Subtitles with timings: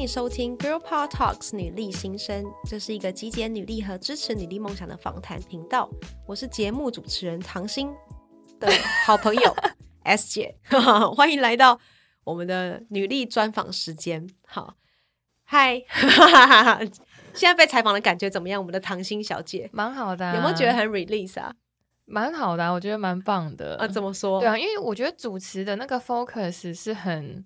[0.00, 5.90] 迎收听 Girl Power Talks 女力新生，这是一个集结女力和支持女力梦想的访谈频道。
[6.26, 7.92] 我是节目主持人唐心
[8.58, 8.66] 的
[9.04, 9.54] 好朋友
[10.04, 10.56] S 姐，
[11.14, 11.78] 欢迎来到
[12.24, 14.26] 我们的女力专访时间。
[14.46, 14.76] 好，
[15.44, 15.82] 嗨，
[17.34, 18.58] 现在被采访的感觉怎么样？
[18.58, 21.52] 我们的唐心小姐，蛮好的啊，有没有觉得很 release 啊？
[22.06, 23.76] 蛮好的啊，我觉得蛮棒的。
[23.76, 24.40] 啊，怎么说？
[24.40, 27.44] 对啊，因为我觉得主持的那个 focus 是很。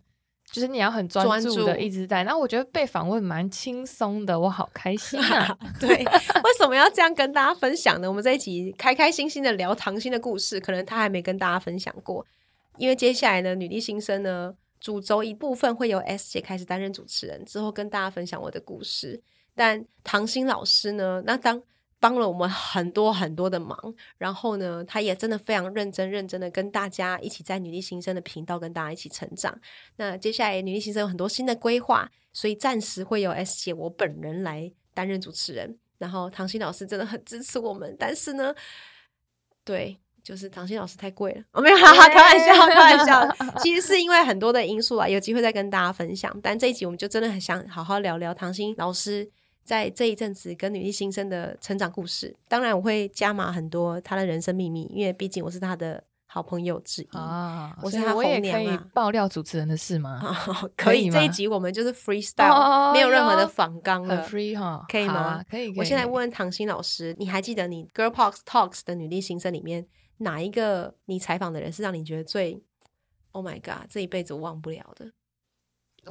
[0.54, 5.58] 就是你要很专注的一直在，然后我觉得被访问蛮轻松的，我好开心啊！
[5.80, 8.08] 对，为什么要这样跟大家分享呢？
[8.08, 12.24] 我们这一集开开心心的聊唐心的故事，可能他还没跟大家分享过，
[12.78, 19.20] 因为接下来呢，女力新生呢，主轴一部分会由 S 姐开始担任主持人，之后跟大家分享我的故事，
[19.56, 21.60] 但唐心老师呢，那当。
[22.00, 29.58] 帮了我们很多很多的忙，然后呢，他也真的非常认真认真的跟大家一起在女力新生的频道跟大家一起成长。
[29.96, 35.78] 那接下来女力新生有很多新的规划，所以暂时会由 S 姐我本人来担任主持人。
[35.96, 38.54] 然后唐鑫老师真的很支持我们，但是呢，
[39.64, 43.36] 对，就是唐鑫老师太贵了，我没有 哈哈开玩笑，开玩笑。
[43.62, 46.36] 其实是因为很多的因素啊，有机会再跟大家分享。
[46.42, 49.30] 但这一集我们就真的很想好好聊聊唐鑫老师。
[49.64, 57.76] 在这一阵子跟女力新生的成长故事，当然我会加码很多她的人生秘密，因为毕竟我是她的好朋友之一啊。
[57.80, 58.64] 我是他红娘啊。
[58.64, 60.20] 可以爆料主持人的事吗？
[60.48, 65.14] 哦、可以，可以这一集我们就是 freestyle，、哦、没有任何的仿纲了，很 free 哈，可以吗？
[65.14, 65.78] 啊、可以，可以。
[65.78, 69.86] 我现在问问唐芯老师，你还记得你 Girl Power Talks 的女力新生里面
[70.18, 72.62] 哪一个你采访的人是让你觉得最
[73.32, 75.10] Oh my God，这一辈子忘不了的？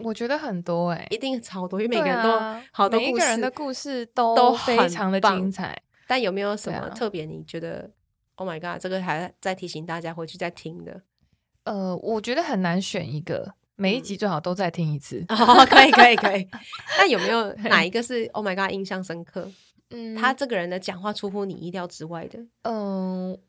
[0.01, 2.31] 我觉得很多哎、欸，一定超多，因为每个人都
[2.71, 5.77] 好多故事，每一个人的故事都都非常的精彩。
[6.07, 7.25] 但有没有什么特别？
[7.25, 7.89] 你觉得、
[8.35, 11.01] 啊、？Oh my god，这个还在提醒大家回去再听的。
[11.63, 15.23] 呃，我觉得很难选一个，每一集最好都再听一次。
[15.29, 16.47] 嗯哦、可以，可以，可以。
[16.99, 19.49] 那有没有哪一个是 Oh my god 印象深刻？
[19.91, 22.39] 嗯，他这个人的讲话出乎你意料之外的。
[22.63, 23.39] 嗯、呃，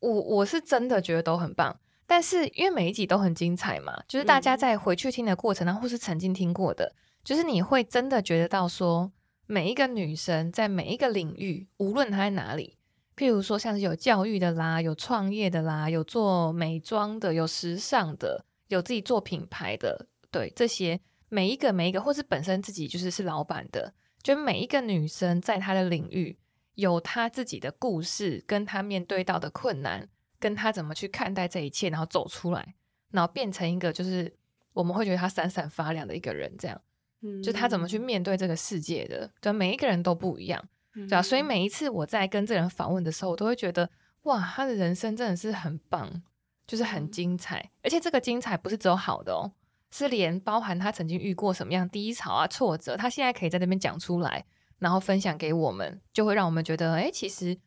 [0.00, 1.78] 我我是真的觉得都很棒。
[2.10, 9.12] 但是因为每一集都很精彩嘛，就是大家在回去听的过程当中，或是曾经听过的，就是你会真的觉得到说，
[9.46, 12.76] 每一个女生在每一个领域，无论她在哪里，
[13.16, 26.36] 譬如说像是有教育的啦，有创业的啦，有做美妆的，有时尚的，有自己做品牌的，对，这些每一个每一个，或是本身自己就是是老板的，就每一个女生在她的领域
[26.74, 30.08] 有她自己的故事，跟她面对到的困难。
[30.40, 32.74] 跟他怎么去看待这一切，然后走出来，
[33.10, 34.34] 然后变成一个就是
[34.72, 36.80] 我们会觉得他闪闪发亮的一个人，这样，
[37.20, 40.64] 嗯，就他怎么去面对这个世界的，对每一个人都不一样，
[40.94, 41.20] 对啊？
[41.20, 43.88] 所以每一次我在跟这个人访问的时候，我都会觉得
[44.22, 46.22] 哇，他的人生真的是很棒，
[46.66, 49.52] 就是很精彩，而且这个精彩不是只有好的哦，
[49.90, 54.44] 是连包含他曾经遇过什么样低潮啊、挫折，他现在可以在那边讲出来，
[54.78, 57.58] 然后分享给我们，就会让我们觉得，哎，其实。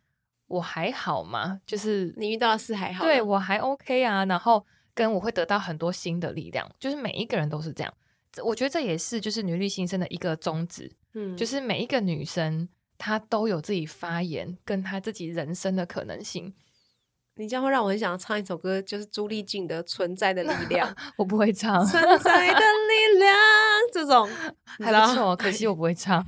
[0.53, 1.59] 我还好吗？
[1.65, 4.23] 就是你遇到的事还好，对我还 OK 啊。
[4.25, 7.93] 然后跟我会得到很多新的力量，就是每一个人都是这样。
[8.43, 16.53] 我觉得这也是就是女力新生的一个宗旨，嗯，就是每一个女生她都有自己发言跟她自己人生的可能性。
[17.35, 20.87] 你这样会让我很想唱一首歌，就是朱丽静的《存在的力量》。
[21.17, 23.35] 我不会唱《存在的力量》
[23.91, 24.29] 这种，
[24.79, 26.25] 还不错，可惜 我不会唱。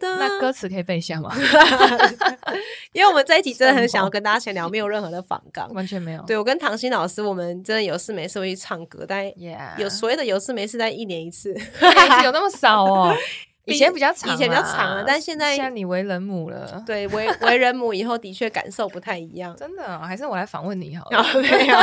[0.00, 1.30] 那歌词可以背一下吗？
[2.92, 6.22] 因为我们在一起真的很想要 跟大家闲聊，没有任何的反感，完全没有。
[6.22, 9.24] 对，我跟唐鑫老师，我们真的有事没事会去唱歌，但
[9.78, 11.54] 有所谓的有事没事，在一年一次，
[12.24, 13.14] 有那么少哦？
[13.74, 19.54] 以前比较长，以前比较长了，但现在现在你为人母了，对，为为人母以后的确感受不太一样。
[19.56, 21.22] 真的、哦，还是我来访问你好了。
[21.40, 21.76] 没有，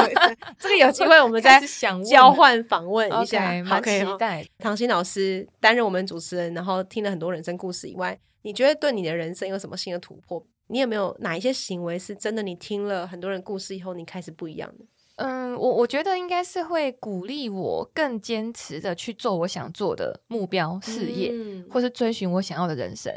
[0.60, 1.62] 这个有机会我们再
[2.04, 3.64] 交换访问一下。
[3.66, 4.46] 好，期待。
[4.58, 10.46] 唐鑫老师担任我们主持人，然后听了很多人生故事以外，你觉得对你的人生有什么新的突破？
[10.68, 12.42] 你有没有哪一些行为是真的？
[12.42, 14.86] 你听了很多人故事以后，你开始不一样的？
[15.16, 23.14] 嗯，我我觉得应该是会鼓励我更坚持的去做我想做的目标事业，嗯、或是追寻我想要的人生。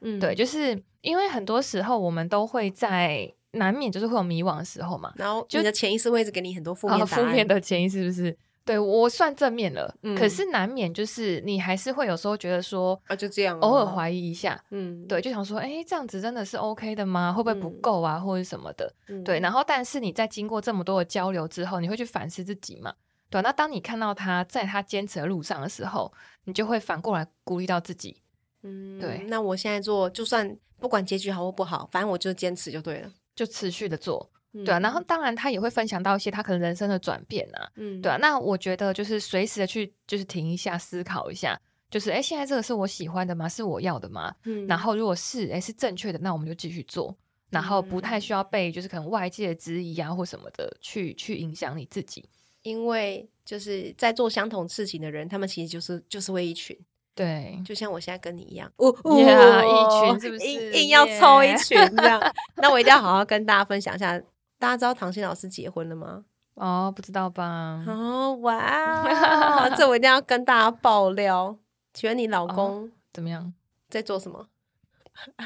[0.00, 8.36] 嗯，对，就是因为很多时候我们都会在难免就是会有迷惘的时候嘛，然后你的潜意识会一直给你很多负面、负面的潜意识，是不是？
[8.68, 17.32] 对，我算正面了，嗯、可是难免就是你还是会有时候觉得说啊，就这样，偶尔怀疑一下，嗯，对，就想说，哎，这样子真的是 OK 的吗？
[17.32, 18.92] 会不会不够啊，嗯、或者什么的？
[19.06, 22.92] 嗯、对，然后但是你在经过这么多的交流之后，你会去反思自己嘛？
[23.30, 26.12] 对，那当你看到他在他坚持的路上的时候，
[26.44, 28.20] 你就会反过来鼓励到自己，
[28.64, 29.24] 嗯，对。
[29.28, 34.30] 那我现在做，就算不管结局好或不好，反正我就坚持就对了，就持续的做。
[34.52, 34.78] 嗯、对啊。
[34.80, 38.16] 然后当然他也会分享到一些他可能人生的转变啊，嗯，对啊。
[38.18, 41.58] 那我觉得就是随时的去就是停一下思考一下，
[41.90, 43.48] 就是哎，现在这个是我喜欢的吗？
[43.48, 44.34] 是我要的吗？
[44.44, 47.16] 嗯，然后如果是哎是正确的，那我们就继续做，
[47.50, 52.28] 然后不太需要被就是可能外界的质疑啊或什么的去去影响你自己，
[52.62, 56.76] 因为就是在做相同事情的人，他们其实就是就是会一群。
[57.14, 62.20] 对，就像我现在跟你一样，哦，yeah, 一群是不是硬硬要凑一群这样.
[62.58, 64.22] 那我一定要好好跟大家分享一下。
[64.58, 66.24] 大家知道唐心老师结婚了吗？
[66.54, 67.84] 哦，不知道吧？
[67.86, 71.56] 哦，哇， 这我一定要跟大家爆料。
[71.94, 73.52] 请问你老公、哦、怎么样？
[73.88, 74.46] 在做什么？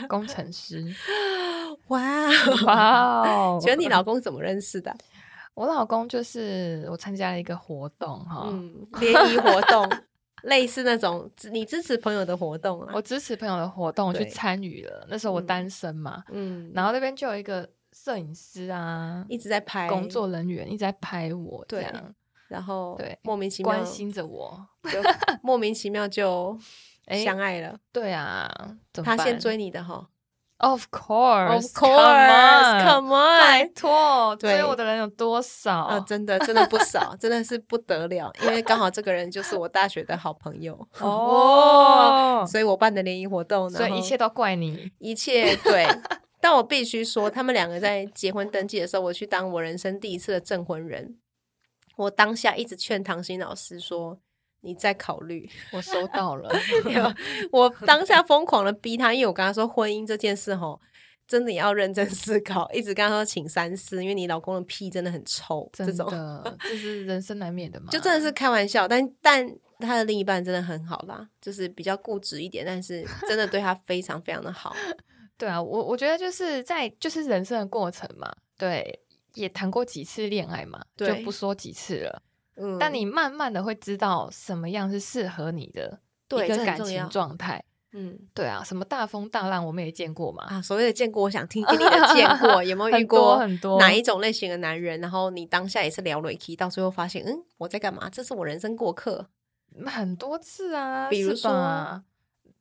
[0.09, 0.85] 工程师。
[1.88, 2.00] 哇
[2.67, 3.59] 哇哦！
[3.61, 4.94] 请问你老公怎么认识的？
[5.55, 9.87] 我老公就是我参加了一个活动哈，嗯，联谊活动。
[10.44, 15.06] 类似那种你支持朋友的活动啊，我支持朋友的活动，我去参与了。
[15.09, 22.14] 那时候我单身嘛，嗯，然后那边就有一个摄影师啊，一直在拍，工作人员一直在拍我，这样，
[22.48, 24.66] 然后对，莫名其妙关心着我，
[25.42, 26.58] 莫名其妙就
[27.24, 27.76] 相爱了。
[27.92, 28.50] 对啊，
[29.04, 30.08] 他先追你的哈。
[30.58, 33.40] Of course, of course, come on！
[33.40, 35.80] 拜托，追我的人有多少？
[35.80, 38.32] 啊，真的，真的不少，真的是不得了。
[38.42, 45.84] 因为刚好这个人就是我大学的好朋友哦， 所以我办的联谊活动，所以一切都怪你，一切对。
[46.42, 51.16] 但我必须说，他们两个在结婚登记的时候，我去当我人生第一次的证婚人。
[51.96, 54.18] 我当下一直劝唐心老师说。
[54.64, 56.48] 你再考虑，我收到了。
[57.50, 60.80] 我当下疯狂的逼他，因为我跟他说婚姻这件事吼，
[61.26, 62.70] 真的要认真思考。
[62.70, 67.86] 一直跟他说请三思，因为你老公的屁真的很臭，真的，这种这是人生难免的嘛。
[67.90, 69.44] 就真的是开玩笑，但但
[69.80, 74.72] 他的另一半真的很好啦，就是比较固执一点，但是真的对他非常非常的好。
[75.42, 79.00] 对啊，我我觉得就是在就是人生的过程嘛，对，
[79.34, 82.22] 也谈过几次恋爱嘛，就不说几次了。
[82.54, 85.98] 嗯，但你慢慢的会知道什么样是适合你的
[86.30, 87.60] 一个感情状态。
[87.90, 90.44] 嗯，对啊，什么大风大浪我们也见过嘛。
[90.44, 95.00] 啊，所谓的见过，我想听 听你的见过，有没有遇过很多哪一种类型的男人？
[95.00, 98.08] 然后你当下也是聊了一期，到最后发现，嗯，我在干嘛？
[98.08, 99.26] 这是我人生过客，
[99.86, 101.50] 很多次啊，比如说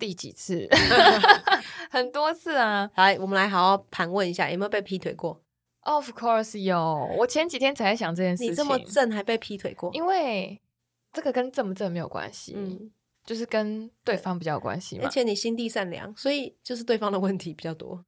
[0.01, 0.67] 第几次？
[1.91, 2.89] 很多次啊。
[2.95, 5.39] 来，我们来好好盘问一下，有没有被劈腿过
[5.81, 8.51] ？Of course 有，我前几天才在想这件事情。
[8.51, 9.91] 你这么正还被劈腿过？
[9.93, 10.59] 因为
[11.13, 12.91] 这个跟正不正没有关系，嗯，
[13.23, 15.05] 就是跟对方比较有关系嘛。
[15.05, 18.03] 而且你心地善良，所以就是对方的问题比较多。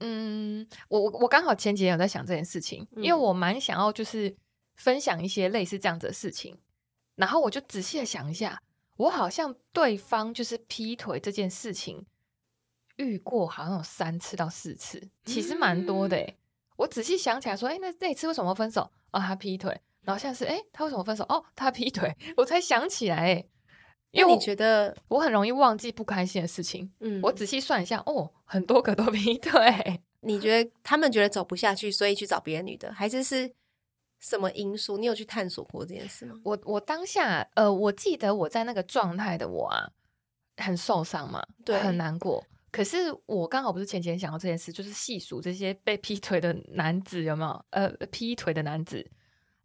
[0.00, 4.34] 嗯，我我我刚好前几天有在想这件事情，嗯，因为我蛮想要就是
[4.76, 6.56] 分享一些类似这样子的事情，
[7.16, 8.60] 然后我就仔细的想一下，
[8.98, 12.06] 我好像对方就是劈腿这件事情
[12.96, 16.38] 遇过，好像有三次到四次，其实蛮多的诶。
[16.76, 18.82] 我仔细想起来，说，哎，那那次为什么分手？
[19.12, 19.80] 哦，他劈腿。
[20.02, 21.24] 然后现在是，哎，他为什么分手？
[21.28, 22.14] 哦，他劈腿。
[22.36, 23.44] 我才想起来，哎，
[24.10, 26.92] 因为你觉得我很容易忘记不开心的事情。
[27.00, 30.02] 嗯，我仔细算一下，哦，很多个都劈腿。
[30.20, 33.52] 你觉得他们觉得走不下去，所以去找别的女的，还是是
[34.20, 34.98] 什么因素？
[34.98, 36.34] 你有去探索过这件事吗？
[36.44, 39.90] 我我当下，呃，我记得我在那个状态的我啊，
[40.56, 42.44] 很受伤嘛，对，很难过。
[42.70, 47.64] 可是我刚好不是前几天想到这件事，就是细数这些被劈腿的男子有没有？
[47.70, 49.10] 呃，劈腿的男子。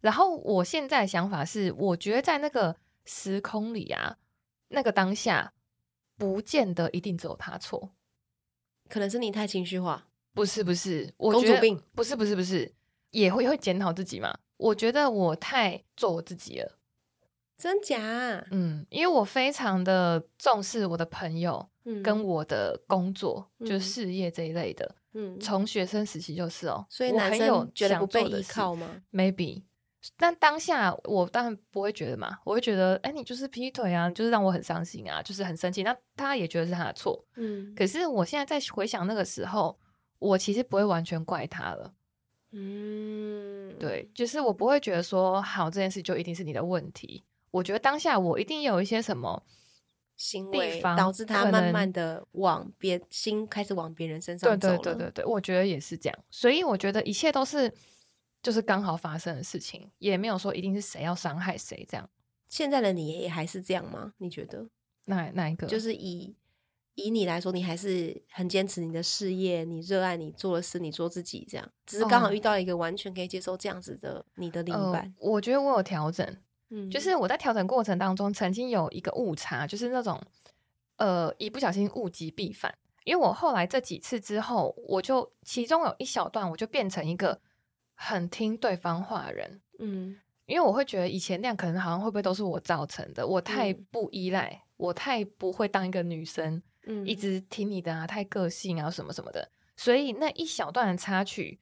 [0.00, 4.16] 然后我现在的想法是，我觉得在那个时空里啊，
[4.68, 5.52] 那个当下，
[6.16, 7.90] 不见得一定只有他错，
[8.88, 10.06] 可能是你太情绪化。
[10.32, 11.80] 不是不是，我觉得。
[11.94, 12.74] 不是不是不是，
[13.10, 14.36] 也会会检讨自己嘛。
[14.56, 16.78] 我觉得我太做我自己了。
[17.56, 17.98] 真假？
[18.50, 29.62] 嗯，因为我非常的重视我的朋友，嗯，跟我的工作，嗯、就是事业这一类的，嗯，从学生时期就是哦，所以男生觉得不被依靠吗？Maybe，
[30.16, 35.84] 但当下我当然不会觉得嘛，我会觉得，哎，你就是劈腿啊，就是让我很伤心啊，就是很生气。
[35.84, 39.78] 那他也觉得是他的错，嗯，可是我现在在回想那个时候，
[40.18, 41.94] 我其实不会完全怪他了，
[42.56, 47.24] 嗯，对，就是我不会觉得说，好，这件事就一定是你的问题。
[47.50, 49.42] 我觉得当下我一定有一些什么
[50.16, 54.68] 行为导致他慢慢的往别心开始往别人身上走。
[54.68, 56.18] 对对对对对，我觉得也是这样。
[56.30, 57.72] 所以我觉得一切都是
[58.40, 62.08] 就是刚好发生的事情，也没有说一定是谁要伤害谁这样。
[62.48, 64.12] 现在的你也还是这样吗？
[64.18, 64.68] 你觉得？
[65.06, 65.66] 哪哪一个？
[65.66, 66.36] 就是以
[66.94, 71.70] 以你来说，你还是很坚持你的事业，你热爱你做的事，你做自己这样。
[71.86, 75.02] 只是刚好遇到一个完全可以接受这样子的你的另一半。
[75.02, 76.26] 呃，我觉得我有调整。
[76.70, 80.20] 嗯就是我在调整过程当中，曾经有一个误差，就是那种
[80.96, 82.74] 呃，一不小心物极必反。
[83.04, 87.38] 因为我后来这几次之后，我就其中有一小段，我就变成一个
[87.94, 89.60] 很听对方话的人。
[89.78, 93.26] 嗯，因为我会觉得以前那样可能好像会不会都是我造成的？
[93.26, 99.50] 我太不依赖，嗯、我太不会当一个女生，嗯，一直听你的啊，太个性啊什么什么的。
[99.76, 101.58] 所以那一小段的插曲，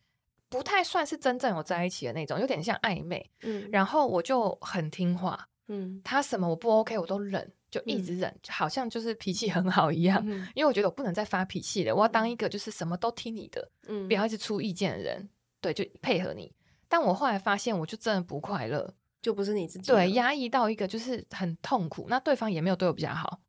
[0.48, 3.30] 不太算是真正有在一起的那种，有点像暧昧。
[3.42, 10.22] 嗯，然后我就很听话，嗯，他什么我不 OK 我都忍，就一直忍，嗯、就好像就是脾气很好一样。
[10.26, 15.28] 嗯、因为我觉得我不能再发脾气了，我要当一个就是什么都听你的，嗯，不要一直出意见的人，
[15.60, 16.52] 对，就配合你。
[16.88, 22.06] 但我后来发现，我就真的不快乐，就不是你自己，对，压抑到一个就是很痛苦。
[22.10, 23.40] 那对方也没有对我比较好，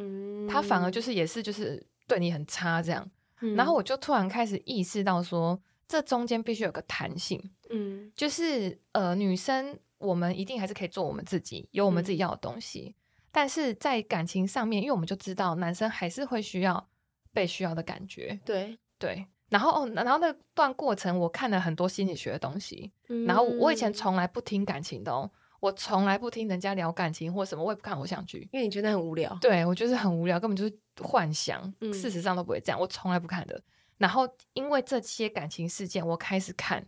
[0.00, 3.08] 嗯，他反而就是也是就是对你很差这样。
[3.40, 7.40] 嗯、然后我就突然开始意识到说，这中间必须有个弹性，
[7.70, 12.94] 嗯，就是呃，女生我们一定还是可以做我们自己，有我们自己要的东西。
[12.96, 16.88] 嗯、但是在感情上面，因为我们就知道男生还是会需要
[17.32, 19.26] 被需要的感觉，对对。
[19.48, 22.92] 然后哦，然后那段过程，我看了很多心理学的东西。
[23.08, 25.28] 嗯、然后我以前从来不听感情的哦，
[25.60, 29.32] 我从来不听人家聊感情或什么，我也不看偶像剧，因为你觉得很无聊。
[29.40, 33.62] 对，我就是很无聊，根本就是幻想，嗯、事实上都不会这样，我从来不看的。
[33.98, 36.84] 然后因为这些感情事件，我开始看，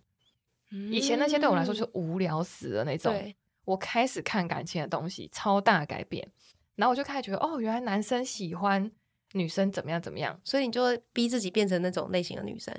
[0.90, 3.12] 以前那些对我来说是无聊死的那种。
[3.12, 6.26] 对我开始看感情的东西，超大改变。
[6.74, 8.90] 然后我就开始觉得，哦，原来男生喜欢。
[9.34, 12.70] 女生怎么样怎么样，所以你就会逼自己变成那种类型的女生。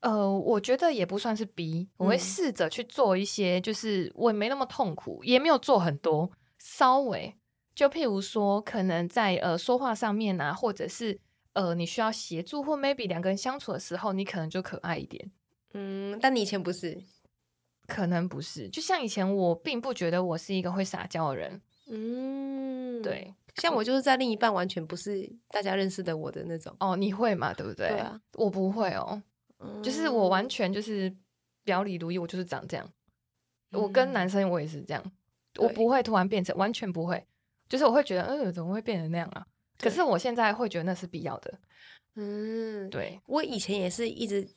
[0.00, 7.34] 呃，我觉得也不算是逼，我会试着去做一些，就是我也没那么痛苦，也没有做很多，稍微
[7.74, 11.18] 就譬如说，可能在呃说话上面啊，或者是
[11.52, 15.30] 呃你需要协助或 maybe 两个人相处的时候，你可能就可爱一点。
[15.74, 17.02] 嗯，但你以前不是，
[17.86, 21.60] 可能不是，就像以前我并不觉得我是一个会撒娇的人。
[21.90, 23.34] 嗯，对。
[23.56, 27.52] 像我就是在另一半完全不是大家认识的我的那种哦，你会嘛？
[27.52, 27.88] 对不对？
[27.88, 29.20] 对啊，我不会哦，
[29.58, 31.14] 嗯、就是我完全就是
[31.64, 32.86] 表里如一，我就是长这样。
[33.72, 35.02] 嗯、我跟男生我也是这样，
[35.52, 37.26] 对我不会突然变成完全不会，
[37.68, 39.46] 就是我会觉得，嗯、呃，怎么会变成那样啊？
[39.78, 41.58] 可是我现在会觉得那是必要的。
[42.14, 44.48] 嗯，对，我以前也是一直，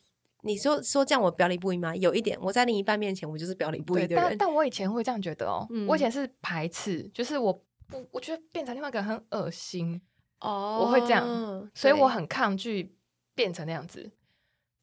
[0.42, 1.96] 你说说这样我表里不一吗？
[1.96, 7.64] 有一点，我在另一半面前我就是表里不一的人，但但我以前会这样觉得哦，嗯、我以前是排斥，就是我。
[7.92, 10.02] 不，我觉得变成另外一个很恶心
[10.40, 12.96] 哦，oh, 我会这样，所以我很抗拒
[13.36, 14.10] 变成那样子。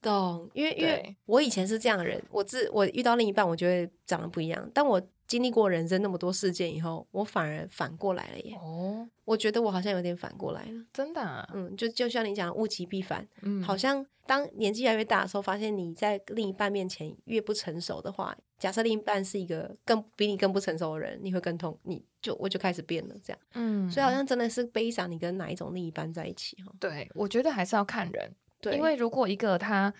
[0.00, 5.00] 懂，因为因为我以前是这样的人，我自我遇到另一半，我觉得长得不一样，但我。
[5.28, 8.56] 经历过人生那么多事件以后，我反而反过来了耶！
[8.62, 11.46] 哦，我觉得我好像有点反过来了，真的啊。
[11.52, 13.28] 嗯，就就像你讲，物极必反。
[13.42, 23.38] 嗯，好像当年纪越来越大的时候，发现你在另一半面前越不成熟的话，假设另一半是一个更比你更不成熟的人，你会更痛，你就我就开始变了这样。
[23.52, 26.72] 嗯，所以好像真的是悲伤，你跟哪一种另一半在一起哈？
[26.80, 28.34] 对，我觉得还是要看人。
[28.60, 29.92] 对，因为如果一个他。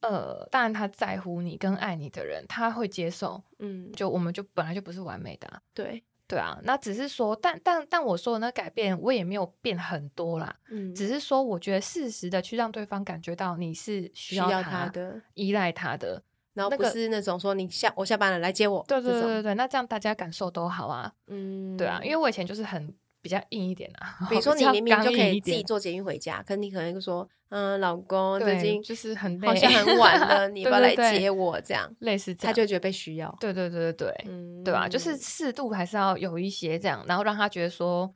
[0.00, 3.42] 呃，当然他在乎你跟爱你的人，他会接受。
[3.60, 5.58] 嗯，就我们就本来就不是完美的啊。
[5.72, 10.54] 对对啊，那只是说，但但但我说的那改变，我也没有变很多啦。
[10.68, 18.84] 嗯，只是说，我觉得适时的去让对方感觉到你是需要他，需要他的，依赖他的，然后不是那种说你下我下班了来接我。
[18.86, 21.10] 对对对对对，那这样大家感受都好啊。
[21.28, 22.94] 嗯，对啊，因为我以前就是很。
[23.24, 31.58] 比较硬一点啊， 比如说你明明就可以自己坐捷运回家，可你可能就说，嗯，老公最近就是很累，好像很晚了， 你要不要来接我？
[31.62, 33.34] 这样类似这样，他就觉得被需要。
[33.40, 34.86] 对对对对对，对吧？
[34.86, 38.14] 就是适度还是要有一些这样，然后让他觉得说，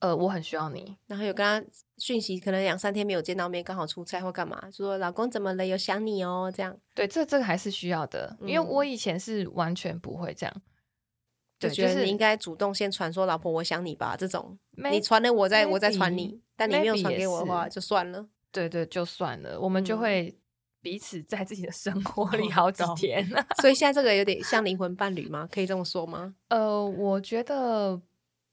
[0.00, 0.96] 呃，我很需要你。
[1.06, 1.64] 然后有跟他
[1.96, 5.64] 讯息，可能两三天没有见到面，刚好出差或干嘛，就说老公怎么了？
[5.64, 6.76] 有想你哦，这样。
[6.96, 10.62] 对，这这个还是需要的，因为我以前是完全不会这样。
[11.58, 14.58] 就觉得你应该主动先传说“老婆，我想你吧”这种，
[14.90, 18.28] 你传了我再我再传你，但你没有传给我的话就算了。
[18.52, 20.38] 对对，就算了，我们就会
[20.80, 23.28] 彼此在自己的生活里好几天。
[23.60, 25.48] 所以现在这个有点像灵魂伴侣吗？
[25.50, 26.34] 可以这么说吗？
[26.48, 28.00] 呃，我觉得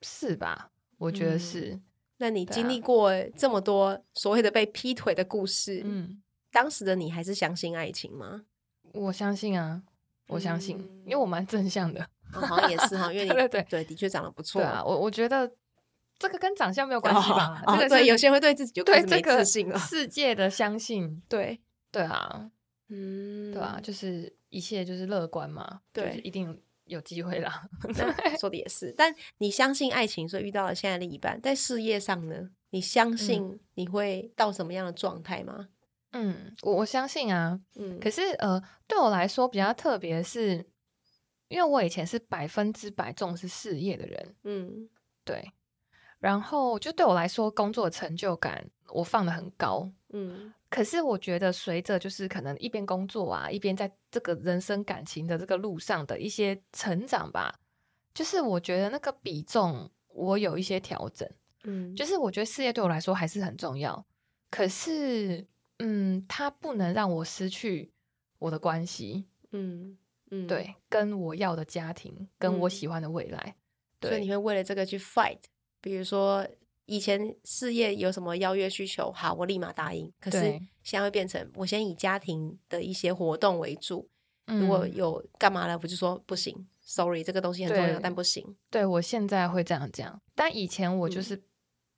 [0.01, 0.71] 是吧？
[0.97, 1.79] 我觉得是。
[2.17, 6.21] 那你经历过这么多所谓的被劈腿的故事，嗯，
[6.51, 8.45] 当时的你还是相信爱情吗？
[8.93, 9.83] 我相信啊，
[10.27, 12.07] 我相信，因为我蛮正向的。
[12.41, 14.83] 好像也是哈，因为你 对对对，的确长得不错啊。
[14.83, 15.51] 我我觉得
[16.17, 17.61] 这个跟长相没有关系吧？
[17.67, 21.61] 这个对有些人会对自己就对这个世界的相信，对
[21.91, 22.49] 对啊，
[22.89, 27.67] 嗯，对啊，就是一切就是乐观嘛，对，一定有机会啦。
[28.39, 35.67] 说的也是，但你相信爱情，所以遇到了现在另一半，在事业上呢，你相信你会到什么样的状态吗？
[36.13, 40.65] 嗯，我我相信啊，嗯，可是呃，对我来说比较特别的是。
[41.47, 44.89] 因为我以前是百分之百重视事业的人，嗯，
[45.23, 45.51] 对，
[46.19, 57.59] 然后就对我来说，工作的成就感我放得很高，嗯，可是我觉得，随着就是可能一边工作啊，一边在这个人生感情的这个路上的一些成长吧，
[58.13, 61.29] 就是我觉得那个比重我有一些调整。
[61.63, 64.05] 嗯，就是我觉得事业对我来说还是很重要，
[64.49, 65.45] 可是
[65.79, 67.91] 嗯，它不能让我失去
[68.39, 69.25] 我的关系。
[69.51, 69.97] 嗯
[70.43, 73.55] 嗯，对，跟我要的家庭，跟我喜欢的未来。
[74.01, 75.39] 所以你会为了这个去 fight，
[75.81, 76.47] 比如说。
[76.87, 80.13] 以前事业有什么邀约需求，好，我立马答应。
[80.21, 80.37] 可是
[80.83, 84.07] 现在会变成，我先以家庭的一些活动为主。
[84.45, 88.55] 嗯、如果有干嘛了，我就说不行，sorry，这个东西很重要，但不行。
[88.69, 91.43] 对，我现在会这样讲，但以前我就是、嗯、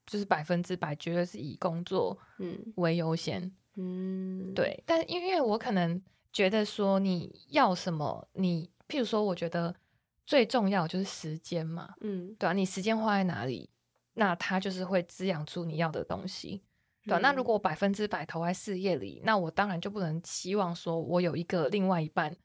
[0.06, 6.02] 就是百分之百绝对是以工作嗯为优先嗯对，但因为我可能
[6.38, 9.74] 觉得说你要什么，你譬如说，我觉得
[10.24, 13.72] 最重要就是时间嘛，嗯，对啊，你时间花在哪里？
[14.14, 16.62] 那它就是会滋养出你要的东西，
[17.06, 22.38] 对、啊嗯、那如果我百分之百投在事业里，那我当然就不能期望说我有一个另外一半，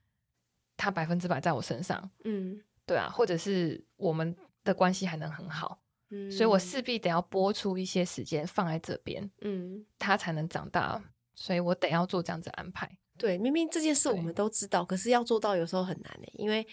[0.78, 4.34] 他百分之百在我身上，嗯，对啊，或者是我们
[4.64, 6.80] 的关系还能很好，嗯，所以我势。
[6.80, 11.02] 必得要拨出一些时间放在这边，嗯，他才能长大，
[11.34, 12.90] 所以我得要做这样子安排。
[13.22, 16.66] 对，明明这件事我们都知道，可是要做到有时候很难呢，因为。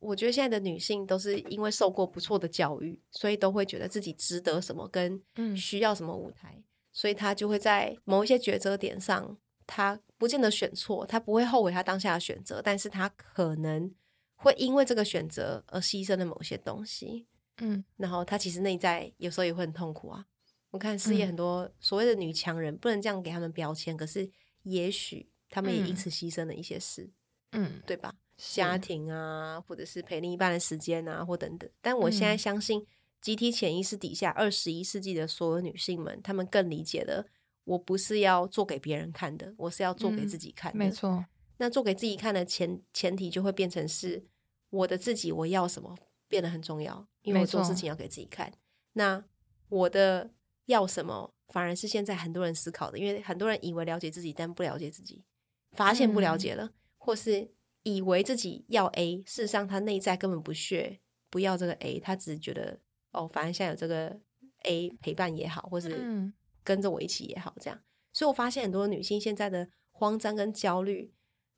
[0.00, 5.20] 我觉得现在的女性都是因为受过不错的教育，所以都会觉得自己值得什么，跟
[5.56, 6.62] 需要什么舞台，嗯、
[6.92, 9.36] 所以她就会在某一些抉择点上，
[9.66, 13.92] 她不见得选错，她不会后悔她当下的选择，但是她可能
[14.36, 17.26] 会因为这个选择而牺牲了某些东西。
[17.56, 20.24] 嗯，然后她其实内在有时候也会很痛苦啊。
[20.70, 24.30] 我看事业很多所谓的女强人，不能这样给他们标签，可是
[24.62, 27.10] 也许他们也因此牺牲了一些事。
[27.52, 28.14] 嗯，对吧？
[28.36, 31.68] 家庭啊，或者是陪另一半的时间啊，或等等。
[31.80, 32.86] 但我现在相信，
[33.20, 37.26] 集体潜意识底下，二十一世纪的所有女性们，她们更理解了，
[37.64, 40.76] 我不是要做给别人看的，我是要做给自己看的。
[40.76, 41.24] 嗯，没错。
[41.56, 44.24] 那做给自己看的前前提，就会变成是
[44.70, 45.96] 我的自己，我要什么
[46.28, 48.52] 变得很重要，因为我做事情要给自己看。
[48.92, 49.24] 那
[49.68, 50.30] 我的
[50.66, 55.24] 要什么，反而是现在很多人思考的，因为很多人以为了解自己，但不了解自己，
[55.78, 57.54] 发现不了解了，嗯、或是。
[57.84, 62.78] 以为自己要 A，事实上他内在根本不屑，不要这个 A，他只是觉得
[63.12, 64.20] 哦，反正现在有这个
[64.64, 66.30] A 陪伴也好，或是
[66.62, 67.80] 跟着我一起也好，这样。
[68.12, 71.14] 所以我发现很多女性现在的慌张跟焦虑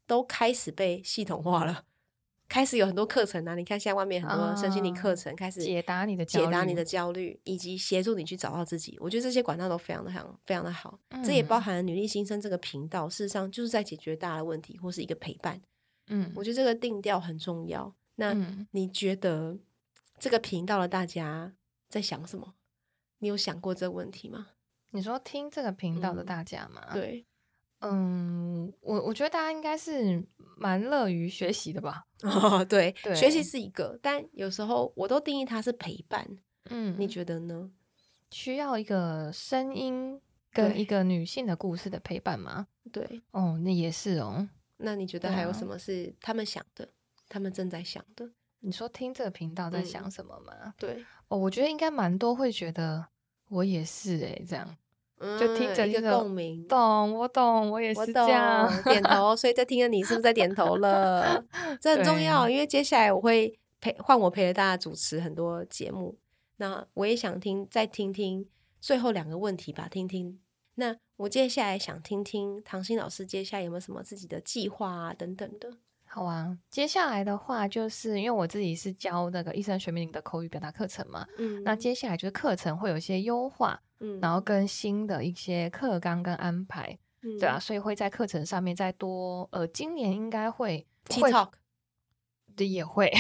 [0.06, 1.87] 都开始被系统化了，
[2.50, 8.98] 开始有很多课程啊，你看现在外面很多身心灵课程开始解答你的解答你的焦虑，以及协助你去找到自己。
[9.00, 10.98] 我觉得这些管道都非常的好，非常的好。
[11.24, 15.62] 这也包含了女力新生这个频道，事实上就是在解决大家的问题，或是一个陪伴。
[16.08, 17.94] 嗯，我觉得这个定调很重要。
[18.16, 18.34] 那
[18.72, 19.56] 你觉得
[20.18, 21.52] 这个频道的大家
[21.88, 22.54] 在想什么？
[23.20, 24.48] 你有想过这个问题吗？
[24.90, 26.82] 你说听这个频道的大家吗？
[26.88, 27.24] 嗯、对，
[27.80, 30.22] 嗯，我我觉得大家应该是
[30.56, 32.06] 蛮乐于学习的吧。
[32.22, 36.26] 哦，对，对，学习是一个，但有时候我都定义它是陪伴。
[36.70, 37.70] 嗯，你觉得呢？
[38.30, 40.20] 需要一个声音
[40.52, 42.68] 跟一个女性的故事的陪伴吗？
[42.92, 44.48] 对，哦，那也是哦。
[44.76, 46.84] 那你觉得还有什么是他们想的？
[46.84, 46.90] 啊、
[47.28, 48.30] 他们正在想的？
[48.60, 50.52] 你说听这个频道在想什么吗？
[50.64, 53.08] 嗯、对，哦，我觉得应该蛮多会觉得
[53.48, 54.76] 我也是诶、欸，这样，
[55.20, 59.37] 嗯、就听着一个共鸣，懂，我懂，我也是这样，点头。
[59.37, 61.44] 所以在听着你是不是在点头了？
[61.80, 66.16] 这很重要，因为接下来我会陪换我陪着大家主持很多节目，
[66.56, 68.48] 那我也想听，再听听
[68.80, 70.40] 最后两个问题吧，听听。
[70.76, 75.70] 那我接下来想听听唐鑫老师接下来有没有什么自己的计划啊等等的。
[76.06, 91.50] 好啊，接下来的话就是因为我自己是教那个医生学命理的口语表达课程嘛，嗯，那接下来就是课程会有一些优化，嗯，然后跟新的一些课纲跟安排，嗯，对啊，所以会在课程上面再多，呃，今年应该会 TikTok。
[92.58, 93.10] 也会，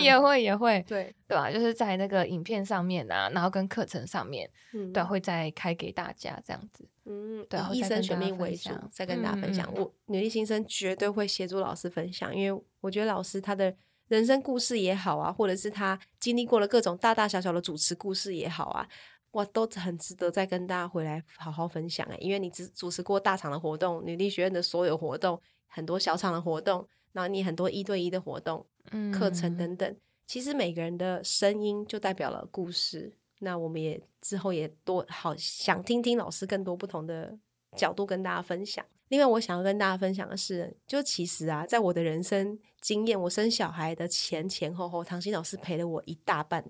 [0.00, 1.50] 也会，也会，对对吧？
[1.50, 9.68] 就是在那个影片上面啊，然后跟课程上面，嗯，对，会再开给大家这样子，嗯，对，以一生全命为主，再跟大家分享。
[9.74, 13.74] 嗯、我女力新生绝对会协助老师分享，因为我觉得老师他的
[14.06, 18.86] 人生故事也好啊，或者是他经历过了各种大大小小的主持故事也好啊，
[19.34, 22.16] 哇，都很值得再跟大家回来好好分享哎。
[22.18, 28.66] 因为你只主持过大场的活动，女力学院的所有活动，很多小场的活动，然后你很多一对一的活动。
[29.14, 33.16] 课程等等，其实每个人的声音就代表了故事。
[33.38, 37.34] 那我们也之后也多好想听听老师更多不同的
[37.74, 38.84] 角度跟大家分享。
[39.08, 46.62] 另外，我想要跟大家分享的是，就其实啊，在我的人生经验，我生小孩的前前后后，唐心老师陪了我一大半。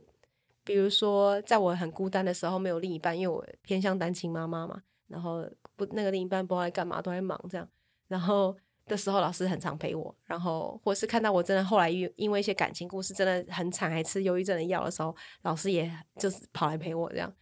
[0.65, 4.83] 比如说，在我很孤单的时候，没有另一半，因为我偏向单亲妈妈嘛。
[5.07, 5.47] 然后
[5.77, 7.69] 不那个另一半不知道在干嘛，都在忙这样，
[8.09, 17.33] 然后的时候老师很常陪我，然后或是看到我真的后来因因为一些感情故事真的很惨，还吃忧郁症的药的时候，老师也就是跑来陪我这样。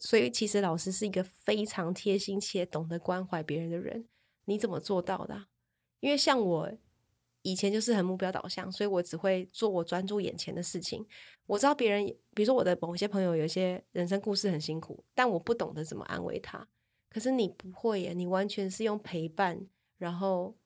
[0.00, 4.04] 所以其实老师是一个非常贴心且懂得关怀别人的人。
[4.46, 5.46] 你怎么做到的？
[6.00, 6.72] 因为像我
[7.42, 11.04] 以前就是很目标导向，所以我只会做我专注眼前的事情。
[11.46, 16.66] 我知道别人，比如说我的某些朋友有一些人生故事很辛苦，但我不懂得怎么安慰他。
[17.10, 19.66] 可是你不会耶，你完全是用陪伴，
[19.98, 20.56] 然后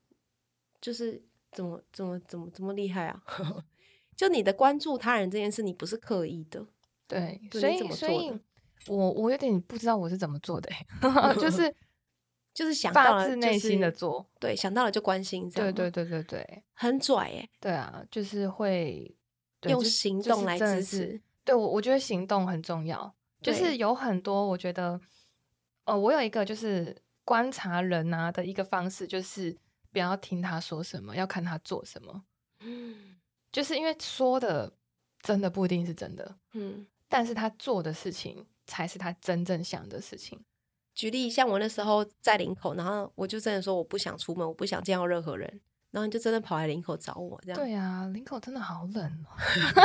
[0.81, 3.23] 就是怎么怎么怎么怎么厉害啊！
[4.15, 6.67] 就你的关注他人这件事，你不是刻意的，
[7.09, 8.33] 对，所以所以。
[8.89, 10.87] 我我有点不知道我是怎么做的，欸，
[11.41, 11.75] 就是
[12.57, 19.15] 就是想到了，发自内心的做，对，想到了就关心，对对对对对，很拽耶，对啊，就是会
[19.65, 24.99] 用行动来支持，对我我觉得行动很重要，就是有很多我觉得，
[25.85, 29.55] 哦，我有一个就是观察人啊的一个方式，就是
[29.93, 32.25] 不要听他说什么，要看他做什么，
[32.61, 33.17] 嗯，
[33.53, 34.73] 就是因为说的
[35.21, 38.47] 真的不一定是真的，嗯，但是他做的事情。
[38.69, 40.45] 才是他真正想的事情。
[40.97, 47.61] 举例，像我那时候在林口，然后我就真的说我不想出门，我不想见到任何人，然后你就真的跑来林口找我，这样。
[47.61, 49.37] 对啊，林口真的好冷哦。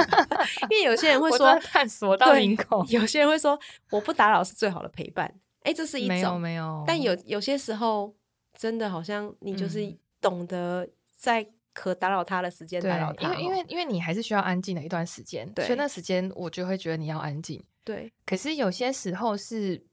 [0.72, 5.32] 因为有些人会说探索到林口，有些人会说我不打扰是最好的陪伴。
[5.64, 8.16] 哎，这是一种没有没有，但有有些时候
[8.58, 17.62] 真的好像你就是懂得在可打扰他的时间打扰他，因为因为因为你还是需要安静的一段时间，对，所以那时间我就会觉得你要安静。
[17.84, 19.84] 对，可是有些时候是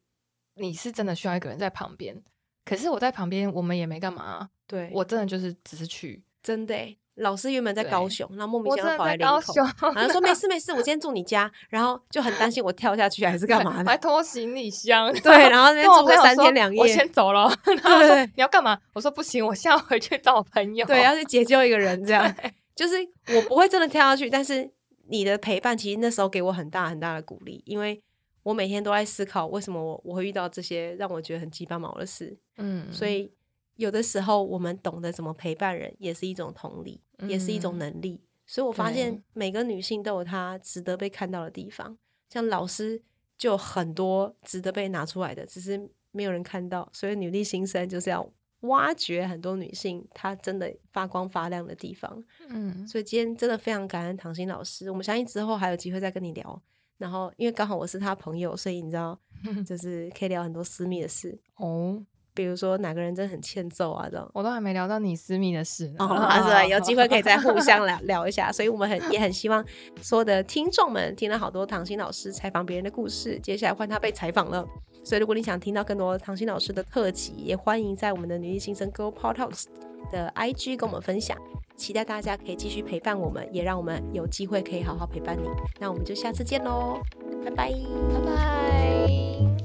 [0.58, 2.16] 你是真的需要一个人在旁边，
[2.64, 4.50] 可是我在旁边，我们也没干嘛。
[4.66, 6.74] 对，我真的就是只是去，真的。
[7.16, 15.12] 老师原本在高雄，那莫名其妙跑来高雄，好像说没事没事，我今天住你家，然后就很担心我跳下去还是干嘛的，还拖行李箱。
[15.20, 17.52] 对，然后那边住了三天两夜，我先走了。
[17.82, 18.78] 然后说你要干嘛？
[18.92, 22.32] 我说不行，我现在回去找我朋友，对，要去解救一个 人，这样。
[22.76, 22.94] 就是
[23.34, 24.70] 我不会真的跳下去，但是
[25.08, 28.00] 你的陪伴其实那时候给我很大很大的鼓励，因为。
[28.42, 32.36] 我每天都在思考，为什么我我会遇到这些让我觉得很鸡巴毛的事。
[32.56, 33.30] 嗯，所以
[33.76, 38.20] 有的时候我们懂得怎么陪伴人，也是一种同理，嗯、也是一种能力。
[38.46, 41.98] 所以我发现每个女性都有她值得被看到的地方。
[42.30, 43.02] 像老师
[43.36, 46.88] 就很多值得被拿出来的，只是没有人看到。
[46.92, 48.26] 所以女力新生就是要
[48.60, 52.24] 挖掘很多女性她真的发光发亮的地方。
[52.48, 54.90] 嗯，所以今天真的非常感恩唐心老师。
[54.90, 56.62] 我们相信之后还有机会再跟你聊。
[56.98, 59.18] 然后，因为刚好我是他朋友，所以你知道，
[59.66, 62.02] 就是可以聊很多私密的事哦。
[62.34, 66.06] 比如说哪个人真的很欠揍啊，这种我都还没聊到你私密的事哦，
[66.44, 66.64] 是吧？
[66.64, 68.52] 有机会可以再互相聊聊一下。
[68.52, 69.64] 所以我们很也很希望
[70.00, 74.64] 所有的听众们听了好多唐芯老师采访别人的故事，接下来换他被采访了。
[75.02, 79.64] 所以如果你想听到更多唐芯老师的特辑，也欢迎在我们的女力新生 Girl Power Talks
[80.12, 81.36] 的 IG 跟我们分享。
[81.78, 85.48] 期待大家可以继续陪伴我们也让我们有机会可以好好陪伴你。
[85.78, 87.00] 那我们就下次见喽
[87.44, 87.72] 拜拜。
[88.12, 89.57] 拜拜。